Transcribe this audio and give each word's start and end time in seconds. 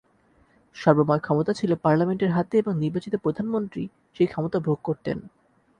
সর্বময় 0.75 1.19
ক্ষমতা 1.19 1.51
ছিলো 1.53 1.75
পার্লামেন্টের 1.75 2.31
হাতে 2.31 2.55
এবং 2.57 2.73
নির্বাচিত 2.75 3.13
প্রধানমন্ত্রী 3.15 3.83
সেই 4.15 4.27
ক্ষমতা 4.27 4.57
ভোগ 4.59 4.77
করতেন। 4.83 5.17